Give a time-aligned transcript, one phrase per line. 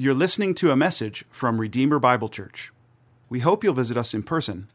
[0.00, 2.72] You're listening to a message from Redeemer Bible Church.
[3.28, 4.70] We hope you'll visit us in person,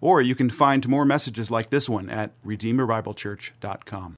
[0.00, 4.14] or you can find more messages like this one at redeemerbiblechurch.com.